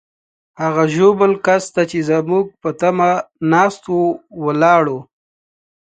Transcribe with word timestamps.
هغه 0.61 0.83
ژوبل 0.95 1.31
کس 1.45 1.63
ته 1.75 1.81
چې 1.91 1.99
زموږ 2.09 2.45
په 2.61 2.69
تمه 2.79 3.09
ناست 3.51 3.83
وو، 3.91 4.03
ولاړو. 4.45 4.99